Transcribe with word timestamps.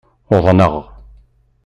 Uḍneɣ! 0.35 0.73